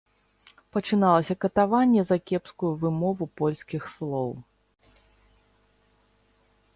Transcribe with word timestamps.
Пачыналася 0.75 1.35
катаванне 1.43 2.01
за 2.07 2.17
кепскую 2.31 2.71
вымову 2.83 3.25
польскіх 3.41 3.87
слоў. 3.97 4.35